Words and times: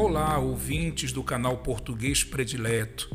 Olá, 0.00 0.38
ouvintes 0.38 1.10
do 1.10 1.24
canal 1.24 1.56
Português 1.56 2.22
Predileto. 2.22 3.10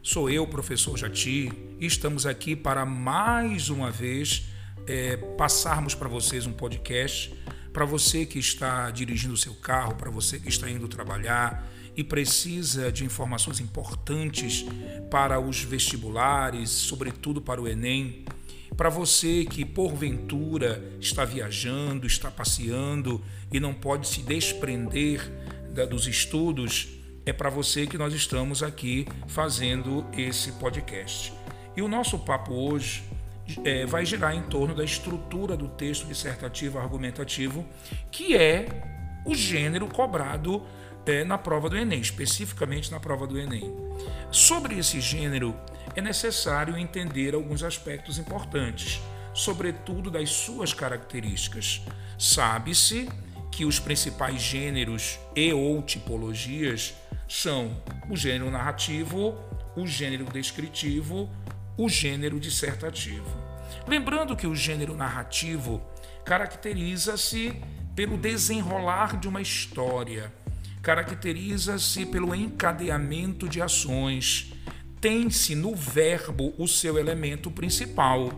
Sou 0.00 0.30
eu, 0.30 0.46
professor 0.46 0.96
Jati, 0.96 1.50
e 1.80 1.84
estamos 1.84 2.26
aqui 2.26 2.54
para 2.54 2.86
mais 2.86 3.70
uma 3.70 3.90
vez 3.90 4.44
é, 4.86 5.16
passarmos 5.16 5.96
para 5.96 6.08
vocês 6.08 6.46
um 6.46 6.52
podcast. 6.52 7.34
Para 7.72 7.84
você 7.84 8.24
que 8.24 8.38
está 8.38 8.88
dirigindo 8.92 9.34
o 9.34 9.36
seu 9.36 9.52
carro, 9.52 9.96
para 9.96 10.12
você 10.12 10.38
que 10.38 10.48
está 10.48 10.70
indo 10.70 10.86
trabalhar 10.86 11.68
e 11.96 12.04
precisa 12.04 12.92
de 12.92 13.04
informações 13.04 13.58
importantes 13.58 14.64
para 15.10 15.40
os 15.40 15.64
vestibulares, 15.64 16.70
sobretudo 16.70 17.42
para 17.42 17.60
o 17.60 17.66
Enem. 17.66 18.24
Para 18.76 18.90
você 18.90 19.44
que 19.44 19.64
porventura 19.64 20.88
está 21.00 21.24
viajando, 21.24 22.06
está 22.06 22.30
passeando 22.30 23.20
e 23.52 23.58
não 23.58 23.74
pode 23.74 24.06
se 24.06 24.22
desprender 24.22 25.20
da, 25.78 25.84
dos 25.84 26.08
estudos, 26.08 26.88
é 27.24 27.32
para 27.32 27.48
você 27.48 27.86
que 27.86 27.96
nós 27.96 28.12
estamos 28.12 28.62
aqui 28.64 29.06
fazendo 29.28 30.04
esse 30.12 30.52
podcast. 30.52 31.32
E 31.76 31.82
o 31.82 31.86
nosso 31.86 32.18
papo 32.18 32.52
hoje 32.52 33.04
é, 33.64 33.86
vai 33.86 34.04
girar 34.04 34.34
em 34.34 34.42
torno 34.42 34.74
da 34.74 34.82
estrutura 34.82 35.56
do 35.56 35.68
texto 35.68 36.06
dissertativo 36.06 36.78
argumentativo, 36.78 37.64
que 38.10 38.36
é 38.36 38.66
o 39.24 39.34
gênero 39.34 39.86
cobrado 39.86 40.66
é, 41.06 41.22
na 41.22 41.38
prova 41.38 41.70
do 41.70 41.76
Enem, 41.76 42.00
especificamente 42.00 42.90
na 42.90 42.98
prova 42.98 43.24
do 43.24 43.38
Enem. 43.38 43.72
Sobre 44.32 44.76
esse 44.78 45.00
gênero, 45.00 45.54
é 45.94 46.00
necessário 46.00 46.76
entender 46.76 47.34
alguns 47.34 47.62
aspectos 47.62 48.18
importantes, 48.18 49.00
sobretudo 49.32 50.10
das 50.10 50.28
suas 50.30 50.74
características. 50.74 51.82
Sabe-se 52.18 53.08
que 53.50 53.64
os 53.64 53.78
principais 53.78 54.40
gêneros 54.40 55.18
e 55.34 55.52
ou 55.52 55.82
tipologias 55.82 56.94
são 57.28 57.82
o 58.08 58.16
gênero 58.16 58.50
narrativo, 58.50 59.36
o 59.76 59.86
gênero 59.86 60.24
descritivo, 60.24 61.30
o 61.76 61.88
gênero 61.88 62.40
dissertativo. 62.40 63.36
Lembrando 63.86 64.36
que 64.36 64.46
o 64.46 64.54
gênero 64.54 64.96
narrativo 64.96 65.82
caracteriza-se 66.24 67.60
pelo 67.94 68.16
desenrolar 68.16 69.18
de 69.18 69.28
uma 69.28 69.40
história, 69.40 70.32
caracteriza-se 70.82 72.06
pelo 72.06 72.34
encadeamento 72.34 73.48
de 73.48 73.60
ações, 73.60 74.52
tem-se 75.00 75.54
no 75.54 75.74
verbo 75.74 76.54
o 76.58 76.66
seu 76.66 76.98
elemento 76.98 77.50
principal. 77.50 78.30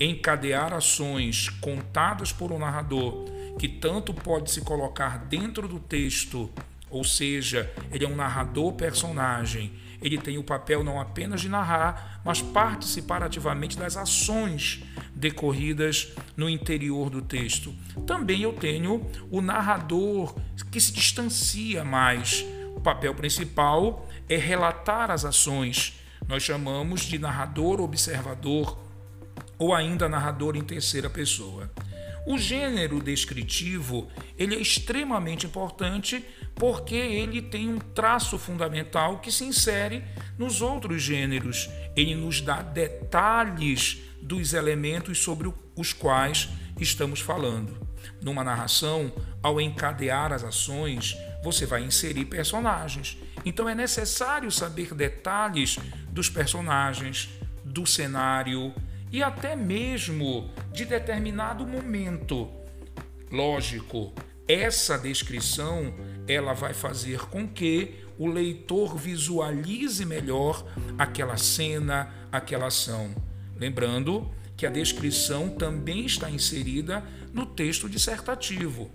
Encadear 0.00 0.72
ações 0.72 1.48
contadas 1.48 2.32
por 2.32 2.50
um 2.50 2.58
narrador, 2.58 3.24
que 3.58 3.68
tanto 3.68 4.14
pode 4.14 4.50
se 4.50 4.60
colocar 4.60 5.18
dentro 5.26 5.66
do 5.66 5.80
texto, 5.80 6.50
ou 6.88 7.04
seja, 7.04 7.70
ele 7.92 8.04
é 8.04 8.08
um 8.08 8.16
narrador 8.16 8.72
personagem, 8.72 9.72
ele 10.00 10.16
tem 10.16 10.38
o 10.38 10.44
papel 10.44 10.84
não 10.84 11.00
apenas 11.00 11.40
de 11.40 11.48
narrar, 11.48 12.20
mas 12.24 12.40
participar 12.40 13.22
ativamente 13.22 13.76
das 13.76 13.96
ações 13.96 14.84
decorridas 15.14 16.12
no 16.36 16.48
interior 16.48 17.10
do 17.10 17.20
texto. 17.20 17.74
Também 18.06 18.42
eu 18.42 18.52
tenho 18.52 19.04
o 19.30 19.40
narrador 19.40 20.36
que 20.70 20.80
se 20.80 20.92
distancia 20.92 21.84
mais. 21.84 22.44
O 22.76 22.80
papel 22.80 23.12
principal 23.12 24.08
é 24.28 24.36
relatar 24.36 25.10
as 25.10 25.24
ações. 25.24 26.00
Nós 26.28 26.44
chamamos 26.44 27.00
de 27.00 27.18
narrador 27.18 27.80
observador 27.80 28.78
ou 29.58 29.74
ainda 29.74 30.08
narrador 30.08 30.56
em 30.56 30.62
terceira 30.62 31.10
pessoa. 31.10 31.68
O 32.26 32.36
gênero 32.36 33.02
descritivo 33.02 34.08
ele 34.36 34.54
é 34.54 34.60
extremamente 34.60 35.46
importante 35.46 36.24
porque 36.54 36.94
ele 36.94 37.40
tem 37.40 37.68
um 37.68 37.78
traço 37.78 38.38
fundamental 38.38 39.18
que 39.20 39.32
se 39.32 39.44
insere 39.44 40.04
nos 40.36 40.60
outros 40.60 41.02
gêneros. 41.02 41.68
Ele 41.96 42.14
nos 42.14 42.40
dá 42.40 42.62
detalhes 42.62 43.98
dos 44.20 44.52
elementos 44.52 45.18
sobre 45.18 45.52
os 45.76 45.92
quais 45.92 46.48
estamos 46.80 47.20
falando. 47.20 47.86
Numa 48.20 48.42
narração, 48.44 49.12
ao 49.42 49.60
encadear 49.60 50.32
as 50.32 50.42
ações, 50.42 51.16
você 51.42 51.66
vai 51.66 51.82
inserir 51.82 52.24
personagens. 52.24 53.16
Então 53.44 53.68
é 53.68 53.74
necessário 53.74 54.50
saber 54.50 54.94
detalhes 54.94 55.78
dos 56.10 56.28
personagens, 56.28 57.28
do 57.64 57.86
cenário 57.86 58.74
e 59.10 59.22
até 59.22 59.56
mesmo 59.56 60.50
de 60.72 60.84
determinado 60.84 61.66
momento. 61.66 62.48
Lógico, 63.30 64.12
essa 64.46 64.96
descrição 64.98 65.94
ela 66.26 66.52
vai 66.52 66.72
fazer 66.72 67.20
com 67.26 67.46
que 67.46 67.96
o 68.18 68.26
leitor 68.26 68.96
visualize 68.96 70.04
melhor 70.04 70.64
aquela 70.98 71.36
cena, 71.36 72.12
aquela 72.32 72.66
ação. 72.66 73.14
Lembrando 73.56 74.30
que 74.56 74.66
a 74.66 74.70
descrição 74.70 75.50
também 75.50 76.04
está 76.04 76.28
inserida 76.30 77.04
no 77.32 77.46
texto 77.46 77.88
dissertativo, 77.88 78.90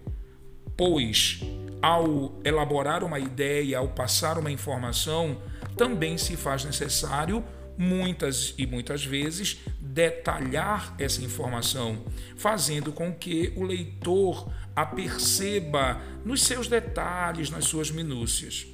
pois 0.75 1.39
ao 1.81 2.39
elaborar 2.43 3.03
uma 3.03 3.19
ideia, 3.19 3.77
ao 3.77 3.89
passar 3.89 4.37
uma 4.37 4.51
informação, 4.51 5.41
também 5.77 6.17
se 6.17 6.37
faz 6.37 6.63
necessário 6.63 7.43
muitas 7.77 8.53
e 8.57 8.65
muitas 8.65 9.05
vezes 9.05 9.59
detalhar 9.79 10.95
essa 10.97 11.21
informação, 11.23 12.05
fazendo 12.35 12.91
com 12.91 13.13
que 13.13 13.53
o 13.55 13.63
leitor 13.63 14.51
a 14.75 14.85
perceba 14.85 16.01
nos 16.25 16.43
seus 16.43 16.67
detalhes, 16.67 17.49
nas 17.49 17.65
suas 17.65 17.91
minúcias. 17.91 18.65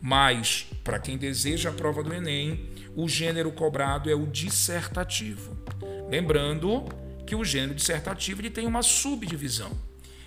Mas, 0.00 0.66
para 0.84 0.98
quem 0.98 1.18
deseja 1.18 1.70
a 1.70 1.72
prova 1.72 2.02
do 2.02 2.14
Enem, 2.14 2.70
o 2.94 3.08
gênero 3.08 3.50
cobrado 3.50 4.08
é 4.08 4.14
o 4.14 4.26
dissertativo. 4.26 5.56
Lembrando 6.08 6.84
que 7.26 7.34
o 7.34 7.44
gênero 7.44 7.74
dissertativo 7.74 8.40
ele 8.40 8.50
tem 8.50 8.66
uma 8.66 8.82
subdivisão. 8.82 9.70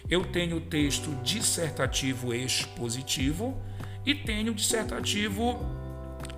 Eu 0.10 0.26
tenho 0.26 0.58
o 0.58 0.62
texto 0.62 1.10
dissertativo 1.24 2.34
expositivo 2.34 3.62
e 4.06 4.14
tenho 4.14 4.52
o 4.52 4.56
dissertativo 4.56 5.60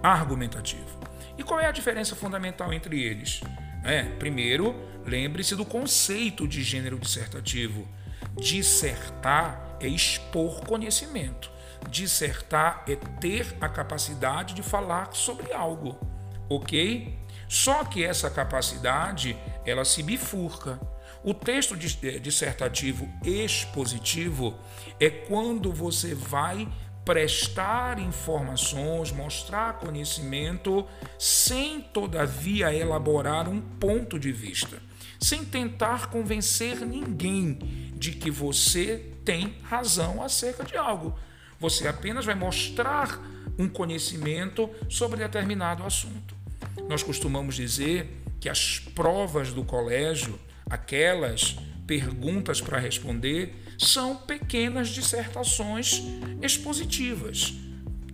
argumentativo. 0.01 1.02
E 1.37 1.43
qual 1.43 1.59
é 1.59 1.65
a 1.65 1.71
diferença 1.71 2.15
fundamental 2.15 2.71
entre 2.71 3.01
eles? 3.01 3.41
É, 3.83 4.03
primeiro, 4.03 4.75
lembre-se 5.05 5.55
do 5.55 5.65
conceito 5.65 6.47
de 6.47 6.63
gênero 6.63 6.97
dissertativo. 6.97 7.87
Dissertar 8.39 9.77
é 9.79 9.87
expor 9.87 10.65
conhecimento. 10.65 11.51
Dissertar 11.89 12.85
é 12.87 12.95
ter 12.95 13.55
a 13.59 13.67
capacidade 13.67 14.53
de 14.53 14.63
falar 14.63 15.13
sobre 15.13 15.51
algo, 15.51 15.99
ok? 16.49 17.19
Só 17.49 17.83
que 17.83 18.03
essa 18.03 18.29
capacidade 18.29 19.37
ela 19.65 19.83
se 19.83 20.01
bifurca. 20.01 20.79
O 21.23 21.33
texto 21.33 21.75
dissertativo 21.75 23.09
expositivo 23.23 24.57
é 24.99 25.09
quando 25.09 25.71
você 25.71 26.15
vai 26.15 26.67
prestar 27.05 27.99
informações, 27.99 29.11
mostrar 29.11 29.79
conhecimento, 29.79 30.87
sem 31.19 31.81
todavia 31.81 32.73
elaborar 32.73 33.49
um 33.49 33.59
ponto 33.59 34.17
de 34.17 34.31
vista, 34.31 34.81
sem 35.19 35.43
tentar 35.43 36.07
convencer 36.07 36.79
ninguém 36.81 37.91
de 37.95 38.11
que 38.11 38.31
você 38.31 39.11
tem 39.25 39.55
razão 39.63 40.23
acerca 40.23 40.63
de 40.63 40.77
algo. 40.77 41.17
Você 41.59 41.87
apenas 41.87 42.25
vai 42.25 42.35
mostrar 42.35 43.21
um 43.57 43.67
conhecimento 43.67 44.69
sobre 44.89 45.19
determinado 45.19 45.83
assunto. 45.83 46.35
Nós 46.89 47.03
costumamos 47.03 47.55
dizer 47.55 48.21
que 48.39 48.49
as 48.49 48.79
provas 48.79 49.53
do 49.53 49.63
colégio, 49.63 50.37
aquelas 50.69 51.57
perguntas 51.85 52.61
para 52.61 52.79
responder, 52.79 53.55
são 53.77 54.15
pequenas 54.15 54.89
dissertações 54.89 56.01
expositivas. 56.41 57.53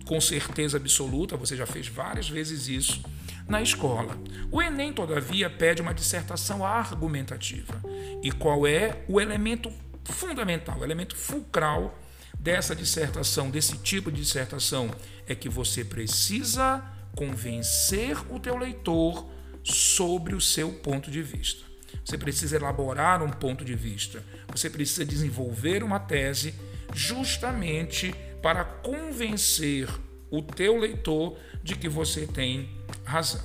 Com 0.04 0.20
certeza 0.20 0.76
absoluta, 0.76 1.36
você 1.36 1.56
já 1.56 1.66
fez 1.66 1.86
várias 1.86 2.28
vezes 2.28 2.66
isso 2.66 3.02
na 3.46 3.62
escola. 3.62 4.16
O 4.50 4.60
Enem, 4.60 4.92
todavia, 4.92 5.48
pede 5.48 5.82
uma 5.82 5.94
dissertação 5.94 6.64
argumentativa. 6.64 7.80
E 8.22 8.30
qual 8.30 8.66
é 8.66 9.04
o 9.08 9.20
elemento 9.20 9.70
fundamental, 10.04 10.80
o 10.80 10.84
elemento 10.84 11.16
fulcral 11.16 11.98
dessa 12.38 12.74
dissertação, 12.74 13.50
desse 13.50 13.78
tipo 13.78 14.10
de 14.10 14.20
dissertação? 14.20 14.90
É 15.26 15.34
que 15.34 15.48
você 15.48 15.84
precisa 15.84 16.82
convencer 17.14 18.16
o 18.32 18.38
teu 18.38 18.56
leitor 18.56 19.28
sobre 19.62 20.34
o 20.34 20.40
seu 20.40 20.72
ponto 20.72 21.10
de 21.10 21.22
vista. 21.22 21.69
Você 22.04 22.18
precisa 22.18 22.56
elaborar 22.56 23.22
um 23.22 23.30
ponto 23.30 23.64
de 23.64 23.74
vista. 23.74 24.22
Você 24.48 24.68
precisa 24.68 25.04
desenvolver 25.04 25.82
uma 25.82 25.98
tese 25.98 26.54
justamente 26.94 28.14
para 28.42 28.64
convencer 28.64 29.88
o 30.30 30.42
teu 30.42 30.78
leitor 30.78 31.36
de 31.62 31.74
que 31.76 31.88
você 31.88 32.26
tem 32.26 32.70
razão. 33.04 33.44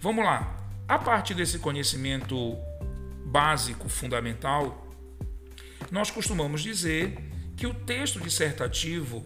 Vamos 0.00 0.24
lá. 0.24 0.58
A 0.88 0.98
partir 0.98 1.34
desse 1.34 1.58
conhecimento 1.58 2.56
básico, 3.24 3.88
fundamental, 3.88 4.86
nós 5.90 6.10
costumamos 6.10 6.62
dizer 6.62 7.16
que 7.56 7.66
o 7.66 7.72
texto 7.72 8.20
dissertativo, 8.20 9.24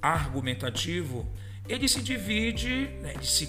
argumentativo, 0.00 1.28
ele 1.68 1.88
se 1.88 2.00
divide, 2.00 2.88
né, 3.00 3.12
ele 3.14 3.26
se, 3.26 3.48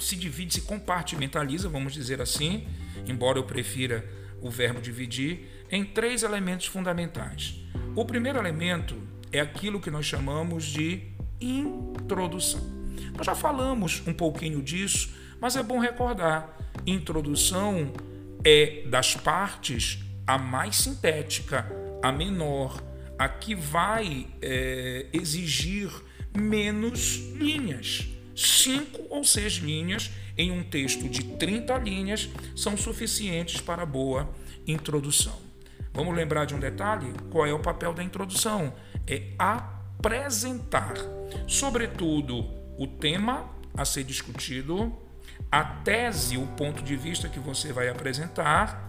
se 0.00 0.16
divide, 0.16 0.54
se 0.54 0.62
compartimentaliza, 0.62 1.68
vamos 1.68 1.92
dizer 1.92 2.20
assim, 2.20 2.66
embora 3.06 3.38
eu 3.38 3.44
prefira 3.44 4.04
o 4.40 4.50
verbo 4.50 4.80
dividir, 4.80 5.64
em 5.70 5.84
três 5.84 6.22
elementos 6.22 6.66
fundamentais. 6.66 7.60
O 7.94 8.04
primeiro 8.04 8.38
elemento 8.38 8.96
é 9.32 9.40
aquilo 9.40 9.80
que 9.80 9.90
nós 9.90 10.06
chamamos 10.06 10.64
de 10.64 11.02
introdução. 11.40 12.60
Nós 13.16 13.26
já 13.26 13.34
falamos 13.34 14.02
um 14.06 14.12
pouquinho 14.12 14.62
disso, 14.62 15.14
mas 15.40 15.56
é 15.56 15.62
bom 15.62 15.78
recordar. 15.78 16.56
Introdução 16.86 17.92
é 18.44 18.84
das 18.88 19.14
partes 19.14 19.98
a 20.26 20.38
mais 20.38 20.76
sintética, 20.76 21.66
a 22.02 22.12
menor, 22.12 22.82
a 23.18 23.28
que 23.28 23.54
vai 23.54 24.26
é, 24.42 25.06
exigir 25.12 25.90
menos 26.36 27.32
linhas. 27.34 28.06
Cinco 28.34 29.06
ou 29.08 29.24
seis 29.24 29.54
linhas 29.54 30.10
em 30.36 30.50
um 30.50 30.62
texto 30.62 31.08
de 31.08 31.24
30 31.24 31.76
linhas 31.78 32.28
são 32.54 32.76
suficientes 32.76 33.60
para 33.60 33.86
boa 33.86 34.28
introdução. 34.66 35.34
Vamos 35.92 36.14
lembrar 36.14 36.44
de 36.44 36.54
um 36.54 36.60
detalhe? 36.60 37.12
Qual 37.30 37.46
é 37.46 37.52
o 37.52 37.58
papel 37.58 37.94
da 37.94 38.02
introdução? 38.02 38.74
É 39.06 39.30
apresentar, 39.38 40.94
sobretudo, 41.46 42.44
o 42.78 42.86
tema 42.86 43.48
a 43.74 43.84
ser 43.84 44.04
discutido, 44.04 44.94
a 45.50 45.64
tese, 45.64 46.36
o 46.36 46.46
ponto 46.48 46.82
de 46.82 46.96
vista 46.96 47.28
que 47.28 47.38
você 47.38 47.72
vai 47.72 47.88
apresentar, 47.88 48.84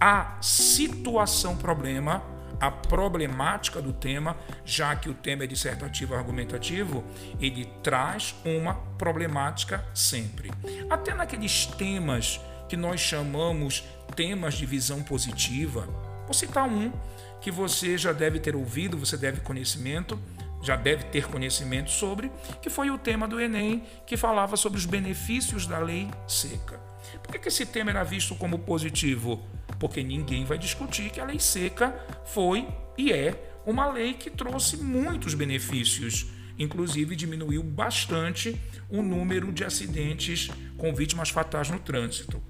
a 0.00 0.38
situação 0.40 1.56
problema 1.56 2.22
a 2.60 2.70
problemática 2.70 3.80
do 3.80 3.92
tema, 3.92 4.36
já 4.64 4.94
que 4.94 5.08
o 5.08 5.14
tema 5.14 5.44
é 5.44 5.46
dissertativo 5.46 6.14
argumentativo, 6.14 7.02
ele 7.40 7.64
traz 7.82 8.34
uma 8.44 8.74
problemática 8.74 9.84
sempre. 9.94 10.50
Até 10.88 11.14
naqueles 11.14 11.66
temas 11.66 12.40
que 12.68 12.76
nós 12.76 13.00
chamamos 13.00 13.84
temas 14.14 14.54
de 14.54 14.66
visão 14.66 15.02
positiva, 15.02 15.88
vou 16.24 16.34
citar 16.34 16.68
um 16.68 16.92
que 17.40 17.50
você 17.50 17.96
já 17.96 18.12
deve 18.12 18.38
ter 18.38 18.54
ouvido, 18.54 18.98
você 18.98 19.16
deve 19.16 19.40
conhecimento, 19.40 20.20
já 20.62 20.76
deve 20.76 21.04
ter 21.04 21.26
conhecimento 21.26 21.90
sobre, 21.90 22.30
que 22.60 22.70
foi 22.70 22.90
o 22.90 22.98
tema 22.98 23.26
do 23.26 23.40
Enem, 23.40 23.84
que 24.06 24.16
falava 24.16 24.56
sobre 24.56 24.78
os 24.78 24.86
benefícios 24.86 25.66
da 25.66 25.78
lei 25.78 26.10
seca. 26.26 26.78
Por 27.22 27.38
que, 27.38 27.48
esse 27.48 27.66
tema 27.66 27.90
era 27.90 28.04
visto 28.04 28.34
como 28.34 28.58
positivo? 28.58 29.42
porque 29.80 30.02
ninguém 30.02 30.44
vai 30.44 30.58
discutir 30.58 31.10
que 31.10 31.18
a 31.18 31.24
lei 31.24 31.40
seca 31.40 31.98
foi 32.26 32.68
e 32.96 33.10
é 33.10 33.60
uma 33.66 33.90
lei 33.90 34.12
que 34.14 34.30
trouxe 34.30 34.76
muitos 34.76 35.34
benefícios, 35.34 36.26
inclusive 36.58 37.16
diminuiu 37.16 37.62
bastante 37.62 38.60
o 38.88 39.02
número 39.02 39.50
de 39.50 39.64
acidentes 39.64 40.50
com 40.76 40.94
vítimas 40.94 41.30
fatais 41.30 41.70
no 41.70 41.78
trânsito. 41.78 42.42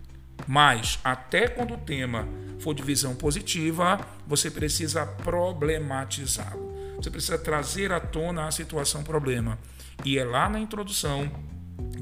Mas 0.47 0.99
até 1.05 1.47
quando 1.47 1.75
o 1.75 1.79
tema 1.79 2.29
for 2.59 2.75
de 2.75 2.83
visão 2.83 3.15
positiva, 3.15 4.01
você 4.27 4.51
precisa 4.51 5.07
problematizá-lo. 5.07 6.70
Você 7.01 7.11
precisa 7.11 7.39
trazer 7.39 7.93
à 7.93 7.99
tona 7.99 8.47
a 8.47 8.51
situação 8.51 9.03
problema. 9.03 9.59
E 10.05 10.19
é 10.19 10.25
lá 10.25 10.51
na 10.51 10.61
introdução 10.61 11.31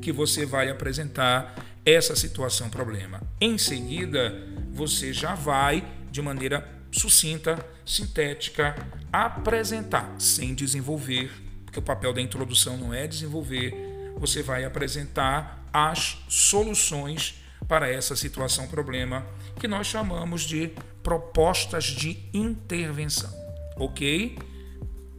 que 0.03 0.11
você 0.11 0.45
vai 0.45 0.69
apresentar 0.69 1.55
essa 1.87 2.17
situação 2.17 2.69
problema. 2.69 3.23
Em 3.41 3.57
seguida, 3.57 4.35
você 4.73 5.13
já 5.13 5.37
vai, 5.37 5.87
de 6.11 6.21
maneira 6.21 6.69
sucinta, 6.91 7.65
sintética, 7.87 8.75
apresentar, 9.13 10.17
sem 10.19 10.53
desenvolver, 10.53 11.31
porque 11.65 11.79
o 11.79 11.83
papel 11.83 12.13
da 12.13 12.21
introdução 12.21 12.77
não 12.77 12.93
é 12.93 13.07
desenvolver, 13.07 13.75
você 14.17 14.43
vai 14.43 14.65
apresentar 14.65 15.65
as 15.73 16.19
soluções 16.29 17.37
para 17.69 17.89
essa 17.89 18.17
situação 18.17 18.67
problema 18.67 19.25
que 19.61 19.69
nós 19.69 19.87
chamamos 19.87 20.43
de 20.43 20.73
propostas 21.05 21.85
de 21.85 22.19
intervenção, 22.35 23.33
ok? 23.77 24.37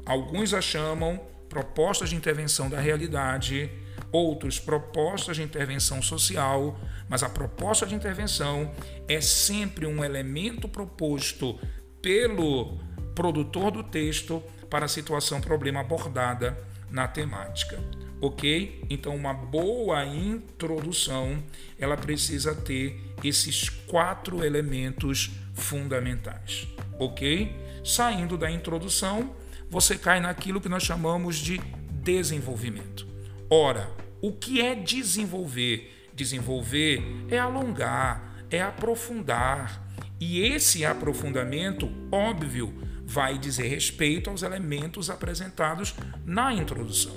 Alguns 0.10 0.56
a 0.56 0.60
chamam 0.60 1.20
propostas 1.48 2.10
de 2.10 2.16
intervenção 2.16 2.68
da 2.68 2.80
realidade, 2.80 3.70
outros 4.12 4.58
propostas 4.58 5.38
de 5.38 5.44
intervenção 5.44 6.02
social, 6.02 6.80
mas 7.08 7.22
a 7.22 7.30
proposta 7.30 7.86
de 7.86 7.94
intervenção 7.94 8.72
é 9.08 9.22
sempre 9.22 9.86
um 9.86 10.04
elemento 10.04 10.68
proposto 10.68 11.60
pelo 12.02 12.80
produtor 13.14 13.70
do 13.70 13.84
texto 13.84 14.42
para 14.68 14.86
a 14.86 14.88
situação 14.88 15.40
problema 15.40 15.82
abordada 15.82 16.58
na 16.90 17.08
temática. 17.08 17.80
OK? 18.20 18.84
Então 18.90 19.16
uma 19.16 19.36
boa 19.36 20.04
introdução, 20.08 21.38
ela 21.78 21.96
precisa 21.96 22.56
ter 22.56 23.00
esses 23.24 23.70
quatro 23.70 24.44
elementos 24.44 25.30
fundamentais. 25.54 26.68
OK? 26.98 27.56
Saindo 27.86 28.40
da 28.40 28.50
introdução, 28.50 29.36
você 29.70 29.98
cai 29.98 30.20
naquilo 30.20 30.60
que 30.60 30.70
nós 30.70 30.84
chamamos 30.84 31.38
de 31.38 31.60
desenvolvimento. 31.92 33.08
Ora, 33.50 33.90
o 34.22 34.34
que 34.34 34.62
é 34.62 34.76
desenvolver? 34.76 36.10
Desenvolver 36.14 37.02
é 37.30 37.38
alongar, 37.38 38.44
é 38.50 38.62
aprofundar. 38.62 39.88
E 40.20 40.42
esse 40.42 40.84
aprofundamento, 40.84 41.90
óbvio, 42.12 42.74
vai 43.06 43.38
dizer 43.38 43.68
respeito 43.68 44.30
aos 44.30 44.44
elementos 44.44 45.10
apresentados 45.10 45.96
na 46.26 46.54
introdução. 46.54 47.16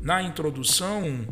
Na 0.00 0.22
introdução, 0.22 1.26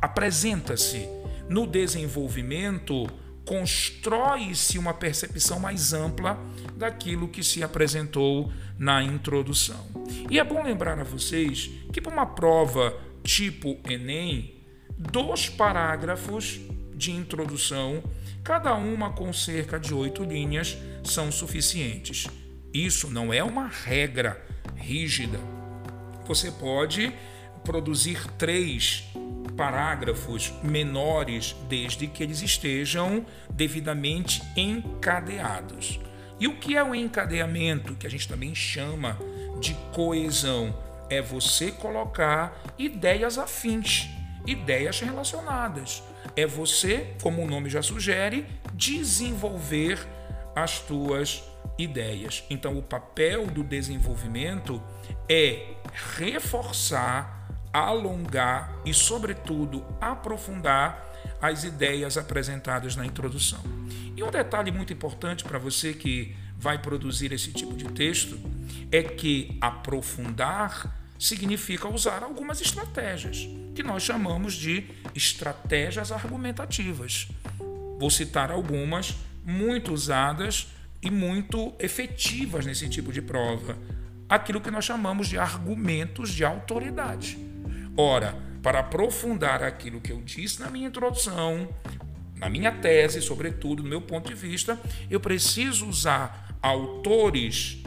apresenta-se. 0.00 1.08
No 1.48 1.66
desenvolvimento, 1.66 3.06
constrói-se 3.46 4.76
uma 4.76 4.92
percepção 4.92 5.60
mais 5.60 5.92
ampla 5.92 6.38
daquilo 6.76 7.28
que 7.28 7.42
se 7.42 7.62
apresentou 7.62 8.52
na 8.76 9.02
introdução. 9.02 9.86
E 10.28 10.38
é 10.38 10.44
bom 10.44 10.62
lembrar 10.62 10.98
a 10.98 11.04
vocês 11.04 11.70
que 11.92 12.00
para 12.00 12.12
uma 12.12 12.26
prova 12.26 12.94
tipo 13.22 13.78
Enem, 13.88 14.62
dois 14.98 15.48
parágrafos 15.48 16.60
de 16.94 17.12
introdução, 17.12 18.02
cada 18.42 18.74
uma 18.74 19.12
com 19.12 19.32
cerca 19.32 19.78
de 19.78 19.94
oito 19.94 20.24
linhas, 20.24 20.76
são 21.04 21.30
suficientes. 21.30 22.26
Isso 22.74 23.08
não 23.08 23.32
é 23.32 23.42
uma 23.44 23.68
regra 23.68 24.44
rígida. 24.76 25.38
Você 26.26 26.50
pode 26.50 27.12
produzir 27.66 28.24
três 28.38 29.04
parágrafos 29.56 30.52
menores 30.62 31.54
desde 31.68 32.06
que 32.06 32.22
eles 32.22 32.40
estejam 32.40 33.26
devidamente 33.50 34.42
encadeados. 34.56 36.00
E 36.38 36.46
o 36.46 36.56
que 36.58 36.76
é 36.76 36.84
o 36.84 36.94
encadeamento, 36.94 37.94
que 37.94 38.06
a 38.06 38.10
gente 38.10 38.28
também 38.28 38.54
chama 38.54 39.18
de 39.60 39.74
coesão? 39.92 40.74
É 41.10 41.20
você 41.20 41.70
colocar 41.70 42.60
ideias 42.78 43.38
afins 43.38 44.08
ideias 44.46 45.00
relacionadas. 45.00 46.02
É 46.34 46.46
você, 46.46 47.14
como 47.22 47.42
o 47.42 47.46
nome 47.46 47.68
já 47.68 47.82
sugere, 47.82 48.46
desenvolver 48.72 50.06
as 50.54 50.78
tuas 50.80 51.42
ideias. 51.76 52.44
Então, 52.48 52.78
o 52.78 52.82
papel 52.82 53.46
do 53.46 53.62
desenvolvimento 53.62 54.82
é 55.28 55.74
reforçar, 56.16 57.35
alongar 57.72 58.72
e, 58.84 58.92
sobretudo, 58.94 59.84
aprofundar 60.00 61.04
as 61.40 61.64
ideias 61.64 62.16
apresentadas 62.16 62.96
na 62.96 63.04
introdução. 63.04 63.60
E 64.16 64.22
um 64.22 64.30
detalhe 64.30 64.70
muito 64.70 64.92
importante 64.92 65.44
para 65.44 65.58
você 65.58 65.92
que 65.92 66.34
vai 66.58 66.78
produzir 66.78 67.32
esse 67.32 67.52
tipo 67.52 67.76
de 67.76 67.84
texto 67.86 68.38
é 68.90 69.02
que 69.02 69.58
aprofundar 69.60 70.94
significa 71.18 71.88
usar 71.88 72.22
algumas 72.22 72.60
estratégias, 72.60 73.48
que 73.74 73.82
nós 73.82 74.02
chamamos 74.02 74.54
de 74.54 74.84
estratégias 75.14 76.12
argumentativas. 76.12 77.28
Vou 77.98 78.10
citar 78.10 78.50
algumas 78.50 79.14
muito 79.44 79.92
usadas 79.92 80.68
e 81.02 81.10
muito 81.10 81.74
efetivas 81.78 82.66
nesse 82.66 82.88
tipo 82.88 83.12
de 83.12 83.22
prova. 83.22 83.76
Aquilo 84.28 84.60
que 84.60 84.70
nós 84.70 84.84
chamamos 84.84 85.28
de 85.28 85.38
argumentos 85.38 86.30
de 86.30 86.44
autoridade. 86.44 87.38
Ora, 87.96 88.36
para 88.62 88.80
aprofundar 88.80 89.62
aquilo 89.62 90.00
que 90.00 90.12
eu 90.12 90.20
disse 90.20 90.60
na 90.60 90.70
minha 90.70 90.88
introdução, 90.88 91.68
na 92.36 92.48
minha 92.48 92.72
tese, 92.72 93.22
sobretudo, 93.22 93.82
do 93.82 93.88
meu 93.88 94.00
ponto 94.00 94.28
de 94.28 94.34
vista, 94.34 94.78
eu 95.10 95.20
preciso 95.20 95.86
usar 95.86 96.58
autores, 96.60 97.82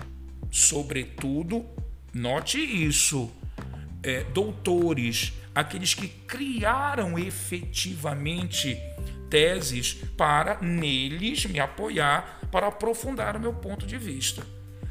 sobretudo, 0.49 1.65
Note 2.13 2.57
isso. 2.57 3.31
É, 4.01 4.23
doutores, 4.23 5.33
aqueles 5.53 5.93
que 5.93 6.07
criaram 6.07 7.19
efetivamente 7.19 8.77
teses 9.29 9.93
para 10.17 10.59
neles 10.61 11.45
me 11.45 11.59
apoiar 11.59 12.39
para 12.49 12.67
aprofundar 12.67 13.35
o 13.35 13.39
meu 13.39 13.53
ponto 13.53 13.85
de 13.85 13.97
vista. 13.97 14.41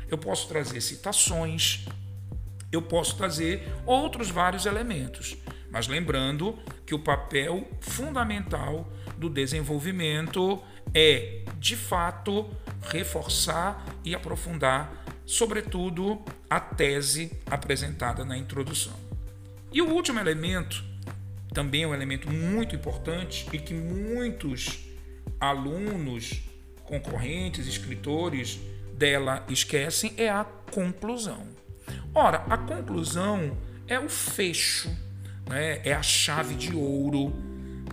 Eu 0.08 0.18
posso 0.18 0.46
trazer 0.46 0.80
citações, 0.80 1.86
eu 2.70 2.82
posso 2.82 3.16
trazer 3.16 3.68
outros 3.86 4.30
vários 4.30 4.66
elementos. 4.66 5.36
Mas 5.70 5.86
lembrando 5.86 6.58
que 6.86 6.94
o 6.94 6.98
papel 6.98 7.68
fundamental 7.80 8.90
do 9.16 9.28
desenvolvimento 9.28 10.62
é, 10.94 11.42
de 11.58 11.76
fato, 11.76 12.48
reforçar 12.82 13.84
e 14.04 14.14
aprofundar, 14.14 15.04
sobretudo, 15.26 16.22
a 16.48 16.58
tese 16.58 17.32
apresentada 17.46 18.24
na 18.24 18.36
introdução. 18.36 18.94
E 19.72 19.82
o 19.82 19.90
último 19.90 20.18
elemento, 20.18 20.82
também 21.52 21.82
é 21.82 21.86
um 21.86 21.94
elemento 21.94 22.30
muito 22.30 22.74
importante 22.74 23.46
e 23.52 23.58
que 23.58 23.74
muitos 23.74 24.86
alunos, 25.38 26.42
concorrentes, 26.84 27.66
escritores 27.66 28.58
dela 28.94 29.44
esquecem, 29.48 30.14
é 30.16 30.28
a 30.28 30.44
conclusão. 30.44 31.46
Ora, 32.14 32.44
a 32.48 32.56
conclusão 32.56 33.56
é 33.86 33.98
o 33.98 34.08
fecho, 34.08 34.88
né? 35.48 35.80
é 35.84 35.92
a 35.92 36.02
chave 36.02 36.54
de 36.54 36.74
ouro 36.74 37.30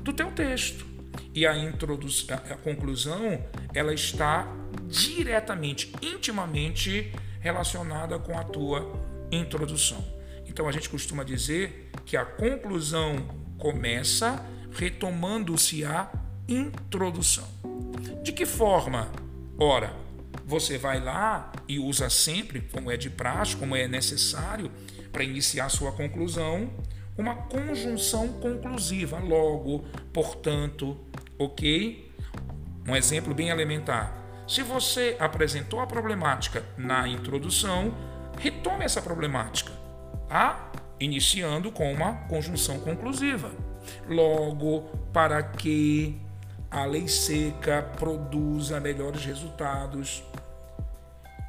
do 0.01 0.13
teu 0.13 0.31
texto. 0.31 0.85
E 1.33 1.45
a, 1.45 1.53
a 1.53 2.57
conclusão 2.57 3.43
ela 3.73 3.93
está 3.93 4.47
diretamente, 4.87 5.93
intimamente 6.01 7.11
relacionada 7.39 8.17
com 8.19 8.37
a 8.37 8.43
tua 8.43 8.91
introdução. 9.31 10.03
Então 10.47 10.67
a 10.67 10.71
gente 10.71 10.89
costuma 10.89 11.23
dizer 11.23 11.91
que 12.05 12.15
a 12.15 12.25
conclusão 12.25 13.27
começa 13.57 14.45
retomando-se 14.71 15.83
a 15.85 16.09
introdução. 16.47 17.47
De 18.23 18.31
que 18.31 18.45
forma? 18.45 19.09
Ora, 19.57 19.93
você 20.45 20.77
vai 20.77 21.03
lá 21.03 21.51
e 21.67 21.79
usa 21.79 22.09
sempre, 22.09 22.61
como 22.61 22.91
é 22.91 22.97
de 22.97 23.09
praxe, 23.09 23.55
como 23.55 23.75
é 23.75 23.87
necessário 23.87 24.71
para 25.11 25.23
iniciar 25.23 25.69
sua 25.69 25.91
conclusão, 25.91 26.69
uma 27.17 27.35
conjunção 27.35 28.27
conclusiva, 28.33 29.17
logo, 29.19 29.85
portanto, 30.13 30.97
ok? 31.39 32.11
Um 32.87 32.95
exemplo 32.95 33.33
bem 33.33 33.49
elementar. 33.49 34.13
Se 34.47 34.61
você 34.61 35.15
apresentou 35.19 35.79
a 35.79 35.87
problemática 35.87 36.63
na 36.77 37.07
introdução, 37.07 37.95
retome 38.37 38.85
essa 38.85 39.01
problemática, 39.01 39.71
tá? 40.27 40.71
Iniciando 40.99 41.71
com 41.71 41.91
uma 41.91 42.13
conjunção 42.27 42.79
conclusiva. 42.79 43.51
Logo, 44.07 44.81
para 45.11 45.41
que 45.41 46.21
a 46.69 46.83
lei 46.83 47.07
seca 47.07 47.81
produza 47.97 48.81
melhores 48.81 49.23
resultados. 49.23 50.23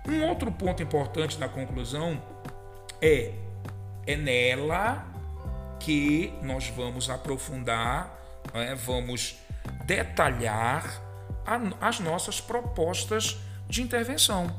Um 0.08 0.24
outro 0.28 0.50
ponto 0.52 0.82
importante 0.82 1.38
na 1.38 1.48
conclusão 1.48 2.22
é 3.00 3.32
é 4.06 4.16
nela 4.16 5.04
que 5.80 6.32
nós 6.42 6.68
vamos 6.68 7.10
aprofundar, 7.10 8.16
é, 8.54 8.74
vamos 8.74 9.36
detalhar 9.84 11.02
a, 11.44 11.88
as 11.88 11.98
nossas 11.98 12.40
propostas 12.40 13.36
de 13.68 13.82
intervenção, 13.82 14.54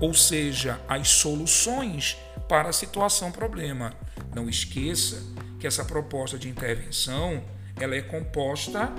ou 0.00 0.12
seja, 0.12 0.80
as 0.88 1.08
soluções 1.08 2.16
para 2.48 2.70
a 2.70 2.72
situação 2.72 3.30
problema. 3.30 3.94
Não 4.34 4.48
esqueça 4.48 5.22
que 5.60 5.66
essa 5.66 5.84
proposta 5.84 6.38
de 6.38 6.48
intervenção 6.48 7.42
ela 7.80 7.94
é 7.94 8.02
composta 8.02 8.92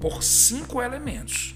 por 0.00 0.22
cinco 0.22 0.80
elementos. 0.80 1.54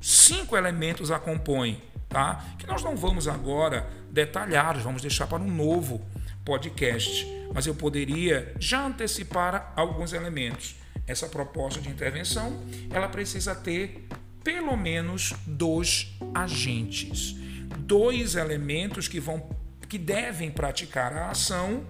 Cinco 0.00 0.56
elementos 0.56 1.10
a 1.10 1.18
compõem, 1.18 1.80
tá? 2.12 2.44
Que 2.58 2.66
nós 2.66 2.82
não 2.82 2.94
vamos 2.94 3.26
agora 3.26 3.88
detalhar, 4.10 4.78
vamos 4.78 5.00
deixar 5.00 5.26
para 5.26 5.42
um 5.42 5.50
novo 5.50 6.04
podcast, 6.44 7.26
mas 7.54 7.66
eu 7.66 7.74
poderia 7.74 8.54
já 8.58 8.84
antecipar 8.84 9.72
alguns 9.74 10.12
elementos. 10.12 10.76
Essa 11.06 11.26
proposta 11.26 11.80
de 11.80 11.88
intervenção, 11.88 12.62
ela 12.90 13.08
precisa 13.08 13.54
ter 13.54 14.06
pelo 14.44 14.76
menos 14.76 15.32
dois 15.46 16.14
agentes, 16.34 17.34
dois 17.78 18.34
elementos 18.34 19.08
que 19.08 19.18
vão 19.18 19.62
que 19.88 19.98
devem 19.98 20.50
praticar 20.50 21.12
a 21.12 21.30
ação 21.30 21.84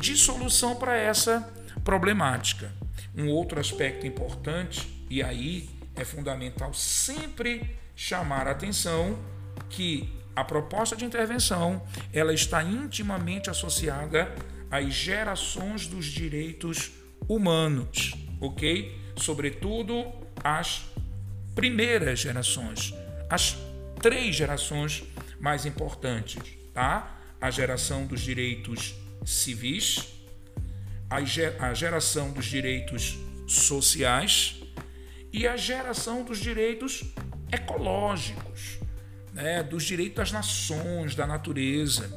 de 0.00 0.16
solução 0.16 0.74
para 0.74 0.96
essa 0.96 1.48
problemática. 1.84 2.72
Um 3.16 3.28
outro 3.28 3.60
aspecto 3.60 4.06
importante 4.06 5.06
e 5.08 5.22
aí 5.22 5.70
é 5.94 6.04
fundamental 6.04 6.74
sempre 6.74 7.76
chamar 7.94 8.48
a 8.48 8.52
atenção 8.52 9.16
que 9.68 10.08
a 10.34 10.44
proposta 10.44 10.94
de 10.94 11.04
intervenção 11.04 11.82
ela 12.12 12.32
está 12.32 12.62
intimamente 12.62 13.50
associada 13.50 14.34
às 14.70 14.92
gerações 14.92 15.86
dos 15.86 16.04
direitos 16.04 16.92
humanos, 17.28 18.14
ok? 18.40 18.96
Sobretudo 19.16 20.12
as 20.42 20.84
primeiras 21.54 22.20
gerações, 22.20 22.94
as 23.28 23.56
três 24.00 24.36
gerações 24.36 25.02
mais 25.40 25.66
importantes, 25.66 26.40
tá? 26.72 27.18
A 27.40 27.50
geração 27.50 28.06
dos 28.06 28.20
direitos 28.20 28.94
civis, 29.24 30.08
a 31.10 31.74
geração 31.74 32.30
dos 32.30 32.46
direitos 32.46 33.18
sociais 33.46 34.60
e 35.32 35.46
a 35.46 35.56
geração 35.56 36.22
dos 36.22 36.38
direitos 36.38 37.04
ecológicos, 37.50 38.78
né, 39.38 39.62
dos 39.62 39.84
direitos 39.84 40.16
das 40.16 40.32
nações, 40.32 41.14
da 41.14 41.26
natureza. 41.26 42.10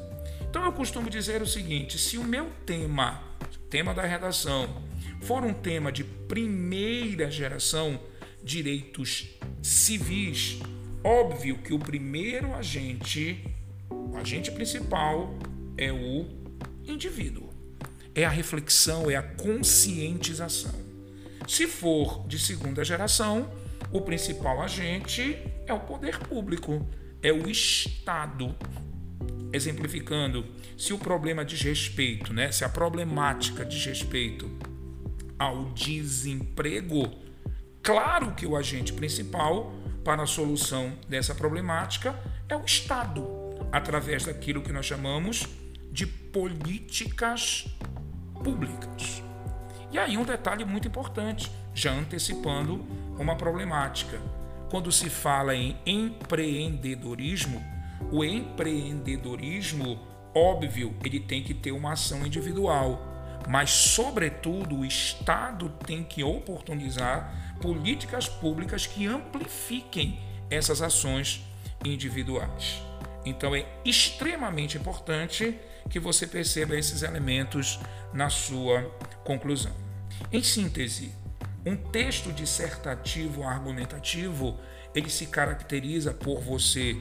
Então 0.50 0.64
eu 0.64 0.72
costumo 0.72 1.08
dizer 1.08 1.40
o 1.40 1.46
seguinte: 1.46 1.98
se 1.98 2.18
o 2.18 2.24
meu 2.24 2.50
tema, 2.66 3.22
tema 3.70 3.94
da 3.94 4.02
redação, 4.02 4.82
for 5.22 5.44
um 5.44 5.54
tema 5.54 5.92
de 5.92 6.02
primeira 6.02 7.30
geração, 7.30 7.98
direitos 8.42 9.28
civis, 9.62 10.58
óbvio 11.04 11.58
que 11.58 11.72
o 11.72 11.78
primeiro 11.78 12.52
agente, 12.54 13.44
o 13.88 14.16
agente 14.16 14.50
principal, 14.50 15.32
é 15.78 15.92
o 15.92 16.26
indivíduo. 16.84 17.50
É 18.14 18.24
a 18.24 18.28
reflexão, 18.28 19.10
é 19.10 19.16
a 19.16 19.22
conscientização. 19.22 20.74
Se 21.48 21.66
for 21.66 22.26
de 22.26 22.38
segunda 22.38 22.84
geração, 22.84 23.50
o 23.90 24.00
principal 24.02 24.60
agente 24.60 25.38
é 25.66 25.72
o 25.72 25.80
poder 25.80 26.18
público, 26.18 26.86
é 27.22 27.32
o 27.32 27.48
Estado. 27.48 28.54
Exemplificando, 29.52 30.44
se 30.76 30.92
o 30.92 30.98
problema 30.98 31.44
diz 31.44 31.60
respeito, 31.60 32.32
né, 32.32 32.50
se 32.50 32.64
a 32.64 32.68
problemática 32.68 33.64
diz 33.64 33.84
respeito 33.84 34.50
ao 35.38 35.66
desemprego, 35.70 37.10
claro 37.82 38.34
que 38.34 38.46
o 38.46 38.56
agente 38.56 38.92
principal 38.92 39.72
para 40.04 40.22
a 40.22 40.26
solução 40.26 40.98
dessa 41.08 41.34
problemática 41.34 42.18
é 42.48 42.56
o 42.56 42.64
Estado, 42.64 43.24
através 43.70 44.24
daquilo 44.24 44.62
que 44.62 44.72
nós 44.72 44.86
chamamos 44.86 45.46
de 45.90 46.06
políticas 46.06 47.66
públicas. 48.42 49.22
E 49.92 49.98
aí 49.98 50.16
um 50.16 50.24
detalhe 50.24 50.64
muito 50.64 50.88
importante, 50.88 51.52
já 51.74 51.92
antecipando 51.92 52.84
uma 53.18 53.36
problemática. 53.36 54.18
Quando 54.72 54.90
se 54.90 55.10
fala 55.10 55.54
em 55.54 55.76
empreendedorismo, 55.84 57.62
o 58.10 58.24
empreendedorismo, 58.24 60.00
óbvio, 60.34 60.96
ele 61.04 61.20
tem 61.20 61.42
que 61.42 61.52
ter 61.52 61.72
uma 61.72 61.92
ação 61.92 62.26
individual, 62.26 63.06
mas 63.46 63.68
sobretudo 63.68 64.78
o 64.78 64.84
Estado 64.86 65.68
tem 65.86 66.02
que 66.02 66.24
oportunizar 66.24 67.58
políticas 67.60 68.30
públicas 68.30 68.86
que 68.86 69.06
amplifiquem 69.06 70.18
essas 70.48 70.80
ações 70.80 71.44
individuais. 71.84 72.82
Então 73.26 73.54
é 73.54 73.66
extremamente 73.84 74.78
importante 74.78 75.54
que 75.90 76.00
você 76.00 76.26
perceba 76.26 76.78
esses 76.78 77.02
elementos 77.02 77.78
na 78.10 78.30
sua 78.30 78.84
conclusão. 79.22 79.76
Em 80.32 80.42
síntese, 80.42 81.12
um 81.64 81.76
texto 81.76 82.32
dissertativo 82.32 83.44
argumentativo, 83.44 84.58
ele 84.94 85.08
se 85.08 85.26
caracteriza 85.26 86.12
por 86.12 86.40
você 86.40 86.96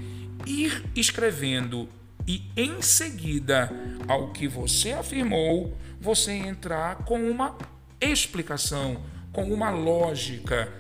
ir 0.46 0.84
escrevendo 0.96 1.90
e 2.28 2.44
em 2.56 2.82
seguida 2.82 3.72
ao 4.08 4.32
que 4.32 4.48
você 4.48 4.92
afirmou, 4.92 5.76
você 6.00 6.32
entrar 6.32 6.98
com 6.98 7.30
uma 7.30 7.58
explicação, 8.00 9.02
com 9.34 9.52
uma 9.52 9.70
lógica 9.70 10.72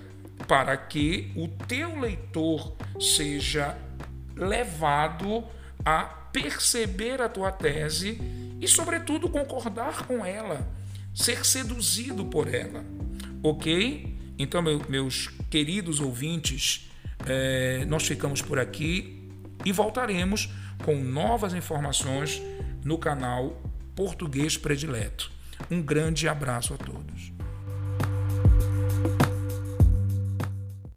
para 0.48 0.76
que 0.78 1.32
o 1.36 1.48
teu 1.48 2.00
leitor 2.00 2.76
seja 3.00 3.78
levado 4.36 5.44
a 5.84 6.04
perceber 6.04 7.22
a 7.22 7.30
tua 7.30 7.52
tese 7.52 8.20
e, 8.60 8.68
sobretudo, 8.68 9.30
concordar 9.30 10.06
com 10.06 10.26
ela, 10.26 10.68
ser 11.14 11.46
seduzido 11.46 12.26
por 12.26 12.54
ela. 12.54 12.84
Ok? 13.44 14.18
Então, 14.38 14.62
meu, 14.62 14.82
meus 14.90 15.30
queridos 15.50 16.00
ouvintes, 16.00 16.90
é, 17.26 17.86
nós 17.86 18.08
ficamos 18.08 18.42
por 18.42 18.60
aqui 18.60 19.30
e 19.66 19.72
voltaremos 19.72 20.50
com 20.84 20.96
novas 20.96 21.54
informações 21.54 22.42
no 22.84 22.98
canal 22.98 23.62
Português 23.96 24.58
Predileto. 24.58 25.32
Um 25.70 25.82
grande 25.82 26.28
abraço 26.28 26.74
a 26.74 26.78
todos. 26.78 27.11